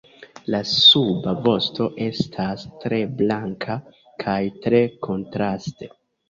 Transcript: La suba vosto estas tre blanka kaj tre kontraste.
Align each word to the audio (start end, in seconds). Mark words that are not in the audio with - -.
La 0.53 0.59
suba 0.69 1.33
vosto 1.47 1.85
estas 2.05 2.63
tre 2.85 2.99
blanka 3.21 3.77
kaj 4.25 4.39
tre 4.65 4.81
kontraste. 5.09 5.93